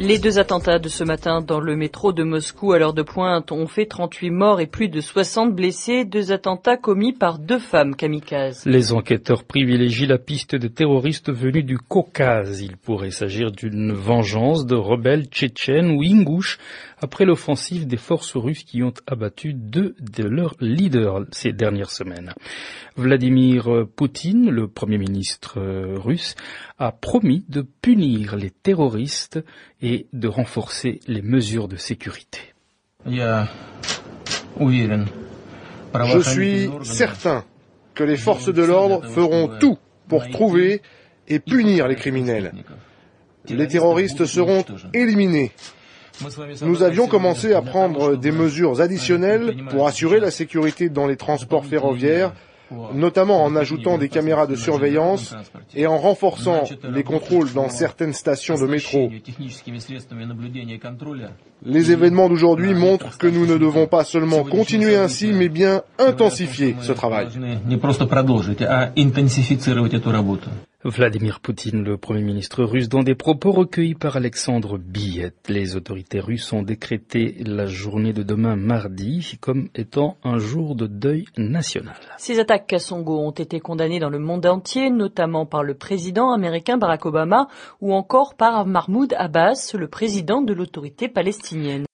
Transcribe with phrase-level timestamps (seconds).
[0.00, 3.50] Les deux attentats de ce matin dans le métro de Moscou à l'heure de pointe
[3.50, 7.96] ont fait 38 morts et plus de 60 blessés, deux attentats commis par deux femmes
[7.96, 8.64] kamikazes.
[8.64, 12.62] Les enquêteurs privilégient la piste de terroristes venus du Caucase.
[12.62, 16.58] Il pourrait s'agir d'une vengeance de rebelles tchétchènes ou ingouches
[17.00, 22.34] après l'offensive des forces russes qui ont abattu deux de leurs leaders ces dernières semaines.
[22.96, 25.60] Vladimir Poutine, le premier ministre
[25.96, 26.34] russe,
[26.78, 29.40] a promis de punir les terroristes
[29.82, 32.38] et de renforcer les mesures de sécurité.
[33.06, 33.46] Je
[36.20, 37.44] suis certain
[37.94, 40.82] que les forces de l'ordre feront tout pour trouver
[41.26, 42.52] et punir les criminels.
[43.48, 45.52] Les terroristes seront éliminés.
[46.62, 51.64] Nous avions commencé à prendre des mesures additionnelles pour assurer la sécurité dans les transports
[51.64, 52.32] ferroviaires
[52.94, 55.34] notamment en ajoutant des caméras de surveillance
[55.74, 59.10] et en renforçant les contrôles dans certaines stations de métro.
[61.64, 66.76] Les événements d'aujourd'hui montrent que nous ne devons pas seulement continuer ainsi, mais bien intensifier
[66.80, 67.28] ce travail.
[70.84, 75.32] Vladimir Poutine, le Premier ministre russe, dans des propos recueillis par Alexandre Billet.
[75.48, 80.86] Les autorités russes ont décrété la journée de demain mardi comme étant un jour de
[80.86, 81.96] deuil national.
[82.18, 86.32] Ces attaques à Songo ont été condamnées dans le monde entier, notamment par le président
[86.32, 87.48] américain Barack Obama
[87.80, 91.87] ou encore par Mahmoud Abbas, le président de l'autorité palestinienne.